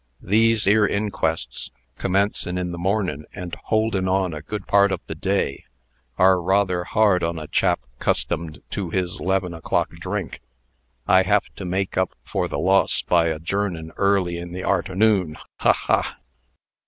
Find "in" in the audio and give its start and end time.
2.57-2.71, 14.39-14.53